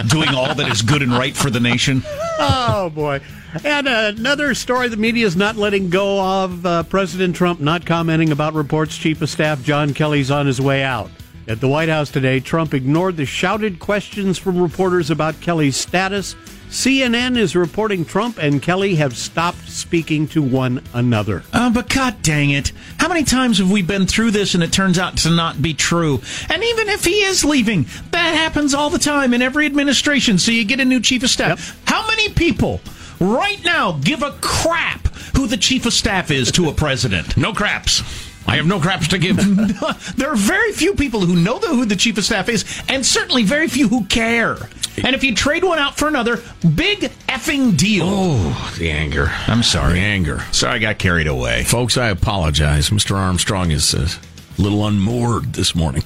[0.08, 2.04] doing all that is good and right for the nation?
[2.40, 3.22] Oh boy!
[3.64, 8.32] And another story the media is not letting go of: uh, President Trump not commenting
[8.32, 11.12] about reports Chief of Staff John Kelly's on his way out.
[11.48, 16.36] At the White House today, Trump ignored the shouted questions from reporters about Kelly's status,
[16.72, 21.44] CNN is reporting Trump and Kelly have stopped speaking to one another.
[21.52, 22.72] Uh, but God dang it.
[22.98, 25.74] How many times have we been through this and it turns out to not be
[25.74, 26.22] true?
[26.50, 30.38] And even if he is leaving, that happens all the time in every administration.
[30.38, 31.76] So you get a new chief of staff.
[31.76, 31.90] Yep.
[31.90, 32.80] How many people
[33.20, 37.36] right now give a crap who the chief of staff is to a president?
[37.36, 38.02] no craps.
[38.48, 39.38] I have no craps to give.
[40.18, 43.06] there are very few people who know the, who the chief of staff is, and
[43.06, 44.58] certainly very few who care.
[45.04, 46.44] And if you trade one out for another,
[46.76, 47.00] big
[47.30, 48.06] effing deal.
[48.06, 49.32] Oh, the anger.
[49.48, 49.94] I'm sorry.
[49.94, 50.40] The anger.
[50.52, 51.64] Sorry I got carried away.
[51.64, 52.90] Folks, I apologize.
[52.90, 53.16] Mr.
[53.16, 56.04] Armstrong is a little unmoored this morning.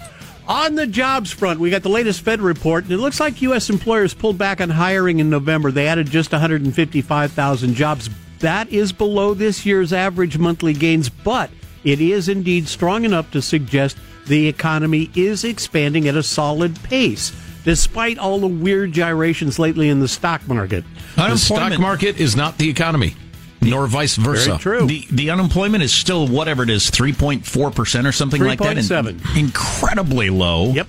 [0.47, 3.71] On the jobs front, we got the latest Fed report, and it looks like U.S.
[3.71, 5.71] employers pulled back on hiring in November.
[5.71, 8.09] They added just 155,000 jobs.
[8.39, 11.49] That is below this year's average monthly gains, but
[11.85, 17.31] it is indeed strong enough to suggest the economy is expanding at a solid pace
[17.63, 20.83] despite all the weird gyrations lately in the stock market.
[21.15, 23.15] The stock market is not the economy.
[23.61, 24.57] Nor vice versa.
[24.57, 24.87] Very true.
[24.87, 28.47] The, the unemployment is still whatever it is, 3.4% or something 3.
[28.47, 28.83] like that.
[28.83, 29.19] 7.
[29.35, 30.71] Incredibly low.
[30.71, 30.87] Yep.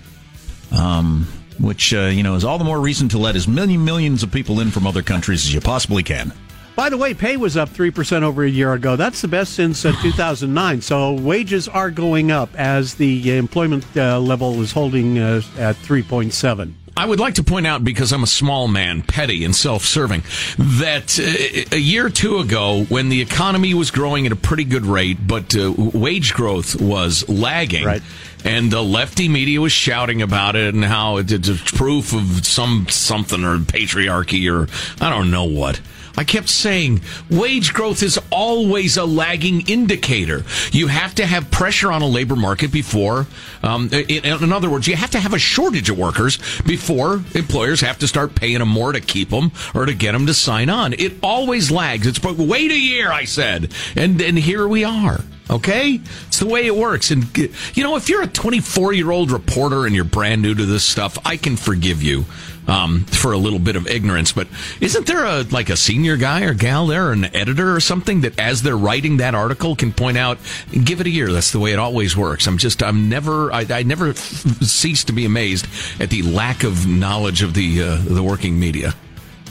[0.72, 1.26] Um,
[1.58, 4.30] which, uh, you know, is all the more reason to let as many millions of
[4.30, 6.34] people in from other countries as you possibly can.
[6.76, 8.96] By the way, pay was up 3% over a year ago.
[8.96, 10.82] That's the best since uh, 2009.
[10.82, 16.74] So wages are going up as the employment uh, level is holding uh, at 3.7.
[16.98, 20.22] I would like to point out, because I'm a small man, petty and self-serving,
[20.56, 24.64] that uh, a year or two ago, when the economy was growing at a pretty
[24.64, 28.02] good rate, but uh, wage growth was lagging, right.
[28.44, 33.44] and the lefty media was shouting about it and how it's proof of some something
[33.44, 34.66] or patriarchy or
[35.04, 35.80] I don't know what.
[36.16, 37.00] I kept saying
[37.30, 40.44] wage growth is always a lagging indicator.
[40.72, 43.26] You have to have pressure on a labor market before,
[43.62, 47.80] um, in, in, other words, you have to have a shortage of workers before employers
[47.80, 50.70] have to start paying them more to keep them or to get them to sign
[50.70, 50.92] on.
[50.94, 52.06] It always lags.
[52.06, 55.20] It's but wait a year, I said, and and here we are.
[55.48, 56.00] Okay?
[56.26, 57.10] It's the way it works.
[57.10, 57.36] And,
[57.74, 60.84] you know, if you're a 24 year old reporter and you're brand new to this
[60.84, 62.24] stuff, I can forgive you
[62.66, 64.32] um, for a little bit of ignorance.
[64.32, 64.48] But
[64.80, 68.22] isn't there a like a senior guy or gal there, or an editor or something
[68.22, 70.38] that, as they're writing that article, can point out,
[70.84, 71.32] give it a year.
[71.32, 72.46] That's the way it always works.
[72.46, 75.66] I'm just, I'm never, I, I never cease to be amazed
[76.00, 78.94] at the lack of knowledge of the uh, the working media.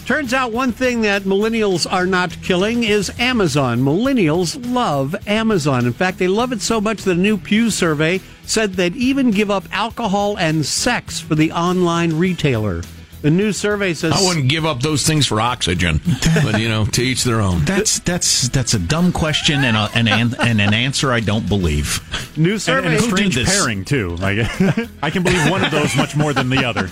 [0.06, 3.80] Turns out one thing that millennials are not killing is Amazon.
[3.82, 5.88] Millennials love Amazon.
[5.88, 9.32] In fact, they love it so much that a new Pew survey said they'd even
[9.32, 12.84] give up alcohol and sex for the online retailer.
[13.26, 16.00] The new survey says I wouldn't give up those things for oxygen,
[16.44, 17.66] but you know, to each their own.
[17.66, 21.50] That's that's that's a dumb question and a, and, an, and an answer I don't
[21.50, 22.02] believe.
[22.38, 24.10] New survey, and, and a strange pairing too.
[24.18, 24.38] Like
[25.02, 26.84] I can believe one of those much more than the other.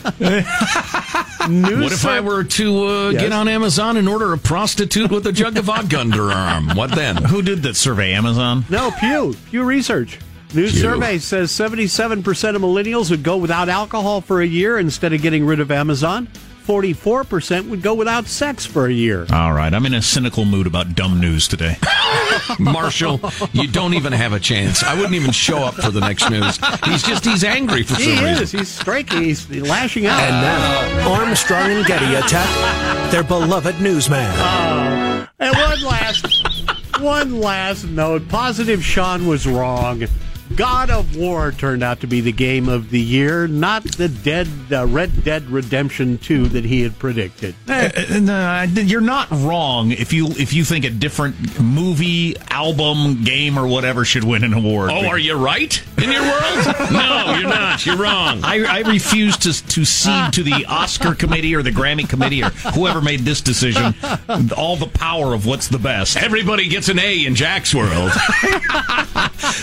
[1.48, 3.22] New what if I were to uh, yes.
[3.22, 6.69] get on Amazon and order a prostitute with a jug of vodka under her arm?
[6.69, 7.15] What then?
[7.26, 8.12] Who did that survey?
[8.13, 8.65] Amazon?
[8.72, 9.36] No, Pew.
[9.52, 10.17] Pew Research.
[10.54, 10.80] New Pew.
[10.80, 15.46] survey says 77% of millennials would go without alcohol for a year instead of getting
[15.46, 16.28] rid of Amazon.
[16.66, 19.26] 44% would go without sex for a year.
[19.34, 19.74] All right.
[19.74, 21.76] I'm in a cynical mood about dumb news today.
[22.60, 23.20] Marshall,
[23.52, 24.82] you don't even have a chance.
[24.82, 26.58] I wouldn't even show up for the next news.
[26.86, 28.52] He's just, he's angry for some he some is.
[28.52, 29.24] He's striking.
[29.24, 30.22] He's lashing out.
[30.22, 34.32] And now, Armstrong and Getty attack their beloved newsman.
[34.38, 35.28] Oh.
[35.39, 38.30] And one last, one last note.
[38.30, 40.04] Positive Sean was wrong.
[40.56, 44.48] God of War turned out to be the game of the year, not the Dead
[44.72, 47.56] uh, Red Dead Redemption 2 that he had predicted.
[47.68, 47.89] Uh,
[48.30, 53.68] uh, you're not wrong if you if you think a different movie, album, game, or
[53.68, 54.92] whatever should win an award.
[54.92, 56.66] Oh, are you right in your world?
[56.92, 57.86] no, you're not.
[57.86, 58.42] You're wrong.
[58.44, 62.50] I, I refuse to to cede to the Oscar committee or the Grammy committee or
[62.50, 63.96] whoever made this decision
[64.56, 66.18] all the power of what's the best.
[66.18, 68.12] Everybody gets an A in Jack's world.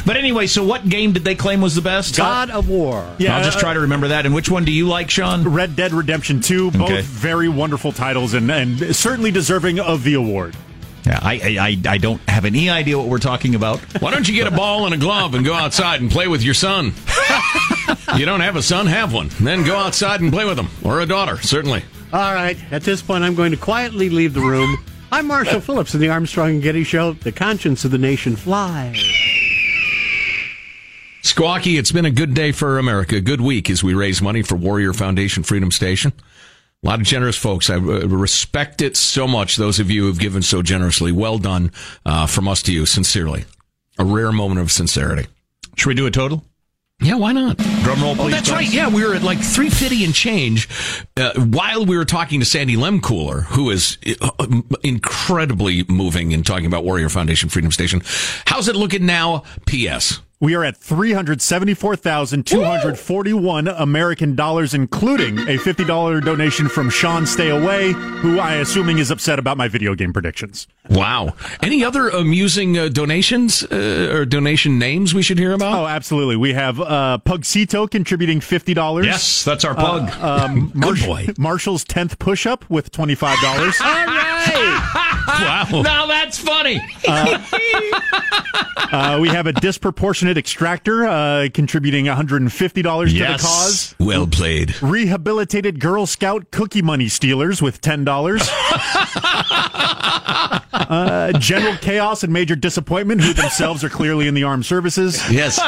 [0.07, 2.17] but anyway, so what game did they claim was the best?
[2.17, 3.09] God of War.
[3.19, 4.27] Yeah, I'll just uh, try to remember that.
[4.27, 5.47] And which one do you like, Sean?
[5.49, 6.71] Red Dead Redemption 2.
[6.73, 7.01] Both okay.
[7.03, 10.57] very wonderful titles and, and certainly deserving of the award.
[11.05, 13.81] Yeah, I, I I don't have any idea what we're talking about.
[14.03, 16.43] Why don't you get a ball and a glove and go outside and play with
[16.43, 16.93] your son?
[18.17, 19.31] you don't have a son, have one.
[19.41, 21.85] Then go outside and play with him, or a daughter, certainly.
[22.13, 22.59] All right.
[22.71, 24.85] At this point, I'm going to quietly leave the room.
[25.13, 27.15] I'm Marshall Phillips in the Armstrong and Getty Show.
[27.15, 29.01] The conscience of the nation flies.
[31.23, 34.43] Squawky, it's been a good day for America, a good week as we raise money
[34.43, 36.13] for Warrior Foundation Freedom Station.
[36.83, 37.69] A lot of generous folks.
[37.69, 39.57] I respect it so much.
[39.57, 41.13] Those of you who've given so generously.
[41.13, 41.73] Well done
[42.07, 43.45] uh, from us to you, sincerely.
[43.99, 45.29] A rare moment of sincerity.
[45.77, 46.43] Should we do a total?
[47.03, 47.59] Yeah, why not?
[47.59, 48.31] Drum roll, Oh, please.
[48.33, 48.57] that's Buzz.
[48.59, 48.73] right.
[48.73, 50.69] Yeah, we were at like 350 and change
[51.19, 54.31] uh, while we were talking to Sandy Lehmkuhler, who is uh,
[54.83, 58.03] incredibly moving in talking about Warrior Foundation Freedom Station.
[58.47, 59.45] How's it looking now?
[59.67, 60.21] P.S.
[60.43, 68.39] We are at 374,241 American dollars, including a $50 donation from Sean Stay Away, who
[68.39, 70.67] I assuming is upset about my video game predictions.
[70.89, 71.35] Wow.
[71.63, 75.79] Any other amusing uh, donations uh, or donation names we should hear about?
[75.79, 76.37] Oh, absolutely.
[76.37, 79.05] We have uh, Pugcito contributing $50.
[79.05, 80.09] Yes, that's our pug.
[80.23, 81.27] Uh, um, Marsh- boy.
[81.37, 83.23] Marshall's 10th push up with $25.
[83.85, 84.97] All right.
[85.29, 85.67] Wow.
[85.85, 86.81] Now that's funny.
[88.93, 93.95] Uh, we have a disproportionate extractor uh, contributing $150 to the cause.
[94.01, 94.83] Well played.
[94.83, 98.05] Rehabilitated Girl Scout cookie money stealers with $10.
[100.73, 105.23] uh, General Chaos and Major Disappointment, who themselves are clearly in the armed services.
[105.31, 105.61] Yes.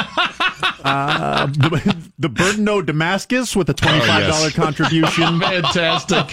[0.84, 4.54] Uh, the, the Burdeno Damascus with a $25 yes.
[4.54, 5.40] contribution.
[5.40, 6.32] Fantastic.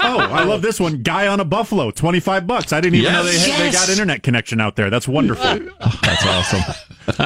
[0.00, 1.02] Oh, I love this one.
[1.02, 2.72] Guy on a Buffalo, 25 bucks.
[2.72, 3.58] I didn't even know they, Yes.
[3.58, 4.90] they got internet connection out there.
[4.90, 5.44] That's wonderful.
[6.02, 6.74] That's awesome.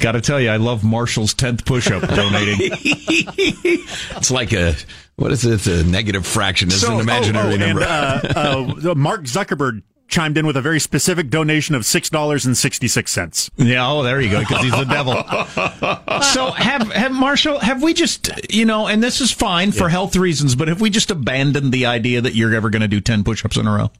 [0.00, 2.70] Got to tell you, I love Marshall's 10th push up donating.
[2.72, 4.76] it's like a
[5.16, 5.54] what is it?
[5.54, 6.68] It's a negative fraction.
[6.68, 7.82] It's an imaginary oh, oh, number.
[7.82, 13.50] And, uh, uh, Mark Zuckerberg chimed in with a very specific donation of $6.66.
[13.56, 15.14] Yeah, oh, there you go, because he's the devil.
[16.22, 20.16] so have have Marshall, have we just you know, and this is fine for health
[20.16, 23.24] reasons, but have we just abandoned the idea that you're ever going to do ten
[23.24, 23.90] push-ups in a row?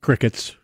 [0.00, 0.56] Crickets.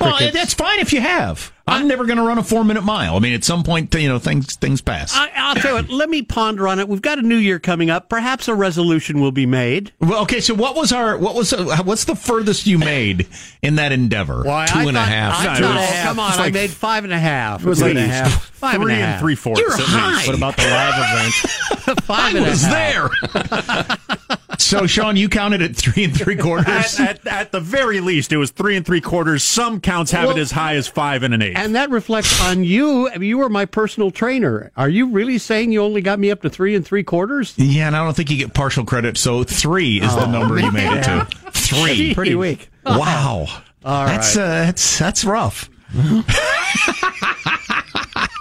[0.00, 1.52] Well, that's fine if you have.
[1.66, 3.16] I'm never going to run a four minute mile.
[3.16, 5.14] I mean, at some point, you know, things things pass.
[5.14, 6.88] I, I'll tell you what, let me ponder on it.
[6.88, 8.10] We've got a new year coming up.
[8.10, 9.92] Perhaps a resolution will be made.
[10.00, 13.28] well, okay, so what was our what was uh, what's the furthest you made
[13.62, 14.42] in that endeavor?
[14.42, 15.40] Why, Two I and a half.
[15.40, 17.62] I No, it thought- was- come on, it's I made five and a half.
[17.64, 18.44] It was like and a half.
[18.50, 19.60] Five three and and three fourths.
[19.60, 20.26] You're high.
[20.26, 21.34] What about the live event?
[22.04, 23.10] Five I and a was half.
[23.32, 24.16] there.
[24.58, 26.98] So, Sean, you counted at three and three quarters.
[26.98, 29.42] At, at, at the very least, it was three and three quarters.
[29.42, 31.56] Some counts have Well- it as high as five and an eighth.
[31.58, 33.08] And that reflects on you.
[33.08, 34.70] I mean, You were my personal trainer.
[34.76, 37.54] Are you really saying you only got me up to three and three quarters?
[37.56, 39.16] yeah, and I don't think you get partial credit.
[39.18, 41.26] So three is the number you made it to.
[41.52, 42.14] Three.
[42.14, 42.68] Pretty weak.
[42.86, 43.46] Wow.
[43.84, 44.42] All That's right.
[44.42, 45.68] uh, that's that's rough.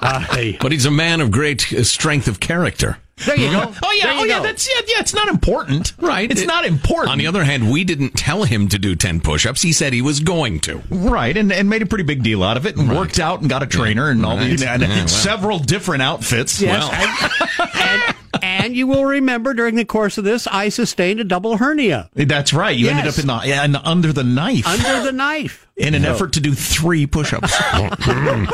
[0.03, 0.57] Aye.
[0.59, 2.97] But he's a man of great uh, strength of character.
[3.25, 3.53] There you hmm?
[3.53, 3.73] go.
[3.83, 4.37] Oh yeah, There you oh yeah.
[4.39, 4.43] go.
[4.43, 4.99] That's yeah, yeah.
[4.99, 6.29] It's not important, Right.
[6.31, 7.11] It's It- not important.
[7.11, 9.61] On the other hand, we didn't tell him to do 10 push ups.
[9.61, 10.81] He said he was going to.
[10.89, 13.49] right, and, and made a pretty big deal out of it, and worked out, and
[13.49, 14.49] got a trainer, and all Right.
[14.49, 15.07] these and Yeah, well.
[15.07, 16.59] several different outfits.
[16.59, 21.19] Yes, Well, and, and, and you will remember during the course of this, I sustained
[21.19, 22.75] a double hernia eh, that's right.
[22.75, 25.67] You ended up in the yeah, in the, under the knife under the knife.
[25.77, 27.53] in an effort to do three push-ups.
[27.63, 28.45] Hmm.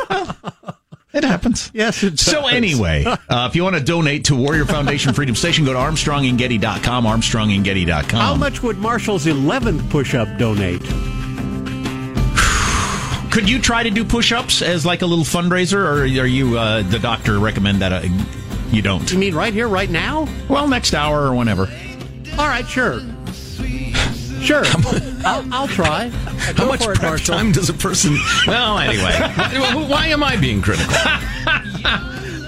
[1.13, 1.69] it happens.
[1.73, 2.53] Yes, it So does.
[2.53, 7.05] anyway, uh, if you want to donate to Warrior Foundation Freedom Station, go to armstrongandgetty.com,
[7.05, 8.19] armstrongandgetty.com.
[8.19, 10.81] How much would Marshall's 11th push up donate?
[13.31, 16.81] Could you try to do push-ups as like a little fundraiser, or are you uh,
[16.83, 18.01] the doctor recommend that uh,
[18.71, 19.09] you don't?
[19.11, 20.27] You mean right here, right now?
[20.49, 21.69] Well, next hour or whenever.
[22.39, 23.01] All right, sure.
[24.41, 24.63] Sure.
[25.25, 26.10] I'll, I'll try.
[26.10, 27.36] How Go much it, prep Marshall.
[27.36, 28.17] time does a person.
[28.47, 29.12] Well, anyway.
[29.89, 30.93] Why am I being critical?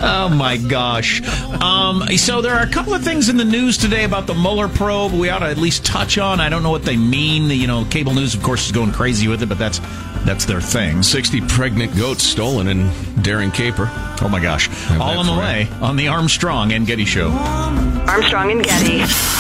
[0.03, 1.21] Oh my gosh!
[1.61, 4.67] Um, so there are a couple of things in the news today about the Mueller
[4.67, 5.13] probe.
[5.13, 6.39] We ought to at least touch on.
[6.39, 7.51] I don't know what they mean.
[7.51, 9.77] You know, cable news, of course, is going crazy with it, but that's
[10.25, 11.03] that's their thing.
[11.03, 12.89] 60 pregnant goats stolen in
[13.21, 13.87] Daring Caper.
[14.23, 14.69] Oh my gosh!
[14.69, 17.29] Have All that on the way on the Armstrong and Getty Show.
[17.29, 18.97] Armstrong and Getty.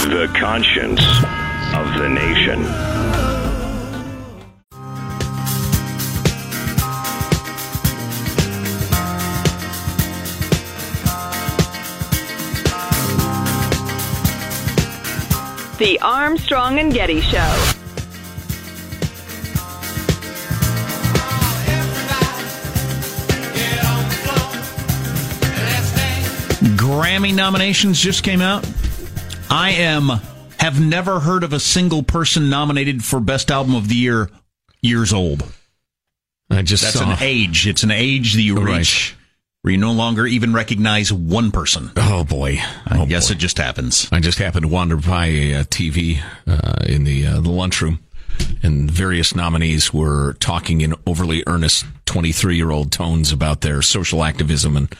[0.09, 1.01] The conscience
[1.73, 2.61] of the nation.
[15.77, 17.37] The Armstrong and Getty Show.
[26.75, 28.67] Grammy nominations just came out.
[29.49, 30.21] I am
[30.61, 34.29] have never heard of a single person nominated for Best Album of the Year
[34.81, 35.43] years old.
[36.49, 37.11] I just That's saw.
[37.11, 37.67] an age.
[37.67, 38.77] It's an age that you Right.
[38.79, 39.15] reach
[39.61, 41.91] where you no longer even recognize one person.
[41.97, 42.59] Oh boy!
[42.85, 43.33] I Oh, guess boy.
[43.33, 44.07] it just happens.
[44.11, 47.99] I just happened to wander by a, uh TV uh, in the uh, the lunchroom,
[48.61, 53.81] and various nominees were talking in overly earnest twenty three year old tones about their
[53.81, 54.93] social activism and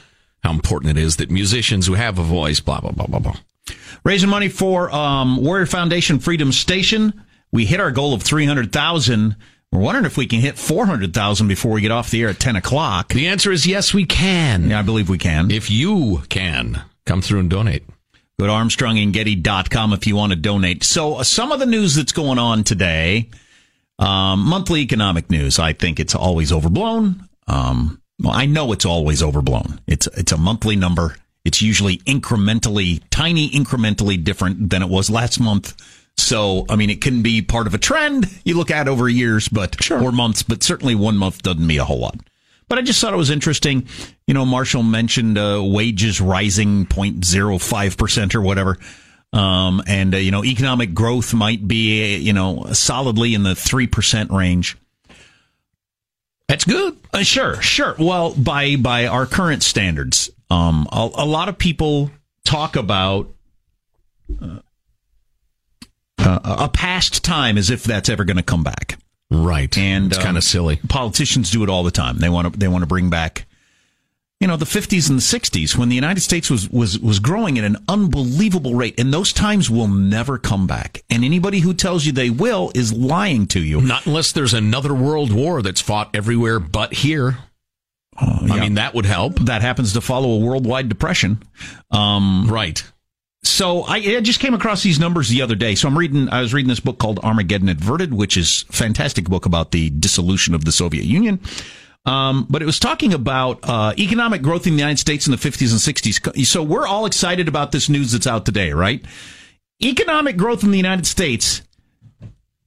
[0.43, 3.35] how important it is that musicians who have a voice, blah blah blah blah blah.
[4.03, 7.23] Raising money for um, Warrior Foundation Freedom Station.
[7.51, 9.35] We hit our goal of three hundred thousand.
[9.71, 12.57] We're wondering if we can hit 400,000 before we get off the air at 10
[12.57, 13.13] o'clock.
[13.13, 14.69] The answer is yes, we can.
[14.69, 15.49] Yeah, I believe we can.
[15.49, 17.85] If you can, come through and donate.
[18.37, 20.83] Go to armstrongandgetty.com if you want to donate.
[20.83, 23.29] So, uh, some of the news that's going on today,
[23.97, 27.29] um, monthly economic news, I think it's always overblown.
[27.47, 29.79] Um, well, I know it's always overblown.
[29.87, 31.15] It's, it's a monthly number.
[31.43, 35.75] It's usually incrementally, tiny incrementally different than it was last month.
[36.17, 39.47] So, I mean, it can be part of a trend you look at over years,
[39.47, 40.01] but sure.
[40.03, 42.19] or months, but certainly one month doesn't mean a whole lot.
[42.67, 43.87] But I just thought it was interesting.
[44.27, 48.77] You know, Marshall mentioned uh, wages rising 0.05% or whatever.
[49.33, 54.31] Um, and, uh, you know, economic growth might be, you know, solidly in the 3%
[54.31, 54.77] range.
[56.47, 56.97] That's good.
[57.13, 57.95] Uh, sure, sure.
[57.97, 62.11] Well, by, by our current standards, um, a, a lot of people
[62.43, 63.29] talk about
[64.41, 64.59] uh,
[66.17, 68.97] uh, a past time as if that's ever going to come back.
[69.29, 69.75] Right.
[69.77, 70.79] And it's um, kind of silly.
[70.89, 72.17] Politicians do it all the time.
[72.17, 73.45] They want to they want to bring back
[74.41, 77.57] you know the 50s and the 60s when the United States was was was growing
[77.57, 81.01] at an unbelievable rate and those times will never come back.
[81.09, 83.79] And anybody who tells you they will is lying to you.
[83.79, 87.37] Not unless there's another world war that's fought everywhere but here.
[88.17, 88.53] Uh, yeah.
[88.53, 89.35] I mean that would help.
[89.39, 91.41] That happens to follow a worldwide depression.
[91.91, 92.83] Um, right
[93.43, 95.75] so I, I, just came across these numbers the other day.
[95.75, 99.25] So I'm reading, I was reading this book called Armageddon Averted, which is a fantastic
[99.25, 101.39] book about the dissolution of the Soviet Union.
[102.05, 105.37] Um, but it was talking about uh, economic growth in the United States in the
[105.37, 106.45] 50s and 60s.
[106.45, 109.03] So we're all excited about this news that's out today, right?
[109.83, 111.61] Economic growth in the United States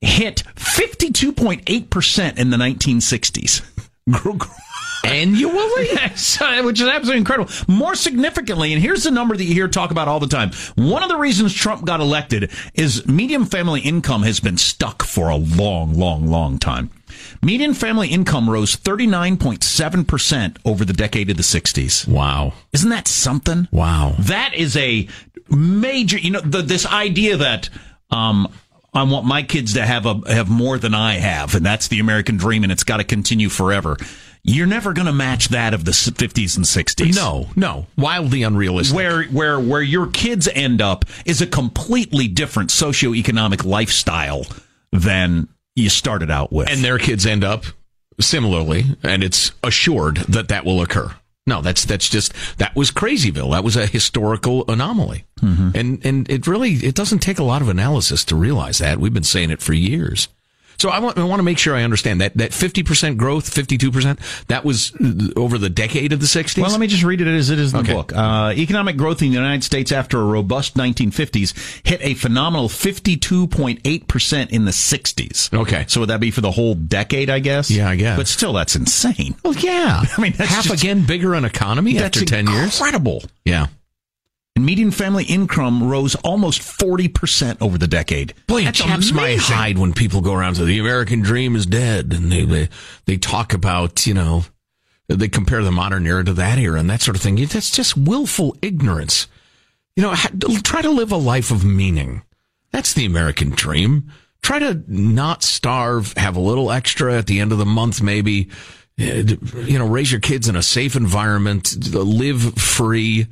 [0.01, 3.63] hit 52.8% in the 1960s.
[5.05, 5.89] annually,
[6.65, 7.51] which is absolutely incredible.
[7.69, 10.51] More significantly, and here's the number that you hear talk about all the time.
[10.75, 15.29] One of the reasons Trump got elected is median family income has been stuck for
[15.29, 16.91] a long, long, long time.
[17.43, 22.09] Median family income rose 39.7% over the decade of the 60s.
[22.09, 22.55] Wow.
[22.73, 23.69] Isn't that something?
[23.71, 24.15] Wow.
[24.19, 25.09] That is a
[25.49, 27.69] major, you know, the, this idea that,
[28.11, 28.53] um,
[28.95, 31.99] I want my kids to have a have more than I have, and that's the
[31.99, 33.97] American dream, and it's got to continue forever.
[34.47, 37.17] You're never going to match that of the 50s and 60s.
[37.17, 38.95] No, no, wildly unrealistic.
[38.95, 44.45] Where where where your kids end up is a completely different socioeconomic lifestyle
[44.93, 47.65] than you started out with, and their kids end up
[48.21, 51.11] similarly, and it's assured that that will occur.
[51.47, 53.53] No, that's that's just that was Crazyville.
[53.53, 55.71] That was a historical anomaly, mm-hmm.
[55.75, 58.99] and and it really it doesn't take a lot of analysis to realize that.
[58.99, 60.29] We've been saying it for years.
[60.85, 64.47] So I want, I want to make sure I understand that that 50% growth, 52%,
[64.49, 64.93] that was
[65.35, 66.61] over the decade of the 60s?
[66.61, 67.89] Well, let me just read it as it is in okay.
[67.89, 68.13] the book.
[68.15, 74.51] Uh, economic growth in the United States after a robust 1950s hit a phenomenal 52.8%
[74.51, 75.59] in the 60s.
[75.59, 75.87] Okay.
[75.89, 77.71] So would that be for the whole decade, I guess?
[77.71, 78.19] Yeah, I guess.
[78.19, 79.37] But still, that's insane.
[79.43, 80.03] Well, yeah.
[80.19, 82.79] I mean, half just, again bigger an economy after 10 years?
[82.79, 83.23] Incredible.
[83.47, 83.69] Yeah.
[84.57, 88.35] And median family income rose almost 40% over the decade.
[88.47, 89.17] Boy, it That's chaps amazing.
[89.17, 92.69] my hide when people go around to the American dream is dead and they, they,
[93.07, 94.45] they talk about, you know,
[95.09, 97.35] they compare the modern era to that era and that sort of thing.
[97.35, 99.27] That's just willful ignorance.
[99.97, 100.15] You know,
[100.63, 102.23] try to live a life of meaning.
[102.71, 104.11] That's the American dream.
[104.43, 108.51] Try to not starve, have a little extra at the end of the month, maybe.
[108.99, 109.35] Eh,
[109.65, 113.27] you know, raise your kids in a safe environment, live free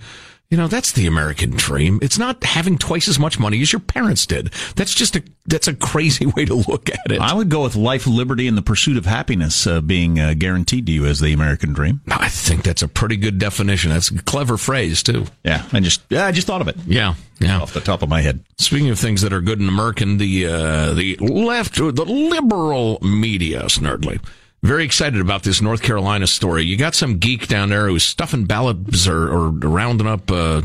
[0.53, 1.99] you know, that's the American dream.
[2.03, 4.53] It's not having twice as much money as your parents did.
[4.77, 7.23] That's just a that's a crazy way to look at it.
[7.23, 10.85] I would go with life, liberty, and the pursuit of happiness uh, being uh, guaranteed
[10.85, 12.03] to you as the American dream.
[12.11, 13.93] I think that's a pretty good definition.
[13.93, 15.25] That's a clever phrase too.
[15.43, 16.77] Yeah, I just yeah, I just thought of it.
[16.87, 18.45] Yeah, yeah, off the top of my head.
[18.59, 23.63] Speaking of things that are good in American, the uh, the left, the liberal media,
[23.63, 24.21] snurdly
[24.63, 26.65] very excited about this North Carolina story.
[26.65, 30.63] You got some geek down there who's stuffing ballots or, or rounding up uh,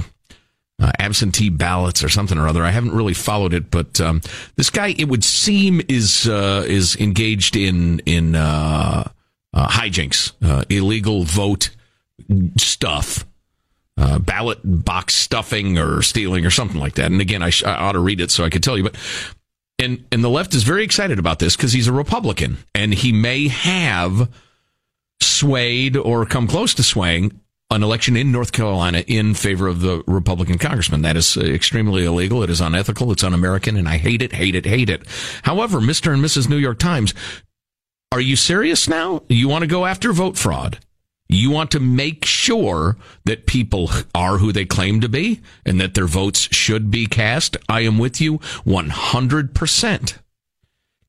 [0.80, 2.64] uh, absentee ballots or something or other.
[2.64, 4.22] I haven't really followed it, but um,
[4.56, 9.10] this guy, it would seem, is uh, is engaged in in uh,
[9.54, 11.72] uh, hijinks, uh, illegal vote
[12.58, 13.26] stuff.
[14.20, 17.12] ballot box stuffing or stealing or something like that.
[17.12, 18.84] And again, I, sh- I ought to read it so I could tell you.
[18.84, 18.96] But
[19.80, 23.12] and and the left is very excited about this because he's a Republican and he
[23.12, 24.30] may have
[25.22, 30.02] swayed or come close to swaying an election in North Carolina in favor of the
[30.08, 31.02] Republican congressman.
[31.02, 32.42] That is extremely illegal.
[32.42, 33.12] It is unethical.
[33.12, 35.04] It's un-American, and I hate it, hate it, hate it.
[35.44, 36.14] However, Mr.
[36.14, 36.48] and Mrs.
[36.50, 37.14] New York Times,
[38.14, 39.22] are you serious now?
[39.28, 40.80] You want to go after vote fraud?
[41.30, 45.94] You want to make sure that people are who they claim to be and that
[45.94, 47.58] their votes should be cast.
[47.68, 50.18] I am with you 100%.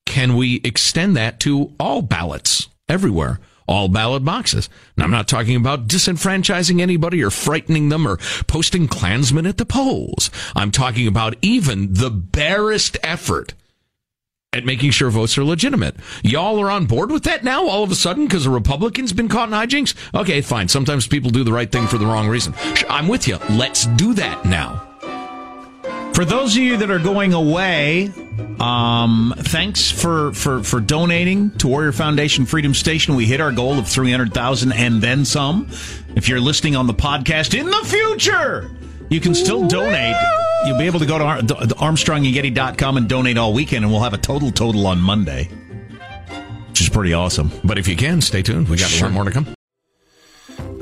[0.05, 3.39] can we extend that to all ballots everywhere?
[3.69, 4.71] All ballot boxes.
[4.97, 8.17] And I'm not talking about disenfranchising anybody or frightening them or
[8.47, 10.31] posting Klansmen at the polls.
[10.57, 13.53] I'm talking about even the barest effort
[14.55, 15.95] at making sure votes are legitimate.
[16.23, 19.29] Y'all are on board with that now all of a sudden because a Republican's been
[19.29, 19.95] caught in hijinks?
[20.19, 20.69] Okay, fine.
[20.69, 22.55] Sometimes people do the right thing for the wrong reason.
[22.89, 23.37] I'm with you.
[23.51, 24.85] Let's do that now.
[26.15, 28.11] For those of you that are going away,
[28.59, 33.17] um, thanks for, for, for donating to Warrior Foundation Freedom Station.
[33.17, 35.69] We hit our goal of 300,000 and then some.
[36.17, 38.71] If you're listening on the podcast in the future,
[39.11, 40.17] you can still donate.
[40.67, 43.93] You'll be able to go to Ar- the- the armstrongandgetty.com and donate all weekend, and
[43.93, 45.49] we'll have a total total on Monday,
[46.69, 47.51] which is pretty awesome.
[47.65, 48.69] But if you can, stay tuned.
[48.69, 49.47] We got a lot more to come.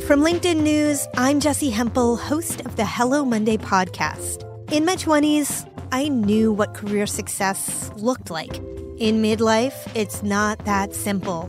[0.07, 4.43] From LinkedIn News, I'm Jessi Hempel, host of the Hello Monday podcast.
[4.73, 8.57] In my 20s, I knew what career success looked like.
[8.99, 11.49] In midlife, it's not that simple.